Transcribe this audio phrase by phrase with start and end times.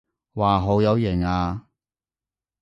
[0.33, 1.67] 哇好有型啊